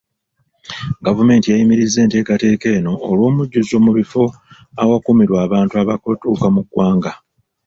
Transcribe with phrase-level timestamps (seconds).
[1.05, 4.23] Gavumenti yayimiriza enteekateeka eno olw'omujjuzo mu bifo
[4.81, 7.11] awakuumirwa abantu abaakatuuka mu ggwanga.